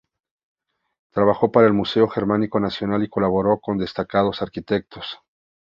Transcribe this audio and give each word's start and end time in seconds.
Trabajó 1.11 1.51
para 1.51 1.67
el 1.67 1.73
Museo 1.73 2.07
Germánico 2.07 2.59
Nacional 2.59 3.03
y 3.03 3.07
colaboró 3.07 3.59
con 3.59 3.77
destacados 3.77 4.41
arquitectos. 4.41 5.19